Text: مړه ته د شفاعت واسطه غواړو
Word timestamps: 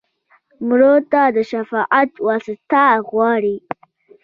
مړه 0.67 0.91
ته 1.11 1.21
د 1.35 1.37
شفاعت 1.51 2.11
واسطه 2.25 2.85
غواړو 3.09 3.55